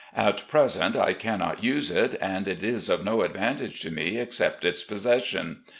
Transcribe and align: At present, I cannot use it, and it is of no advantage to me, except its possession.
At 0.17 0.47
present, 0.47 0.95
I 0.95 1.13
cannot 1.13 1.63
use 1.63 1.91
it, 1.91 2.17
and 2.19 2.47
it 2.47 2.63
is 2.63 2.89
of 2.89 3.03
no 3.05 3.21
advantage 3.21 3.81
to 3.81 3.91
me, 3.91 4.17
except 4.17 4.65
its 4.65 4.83
possession. 4.83 5.61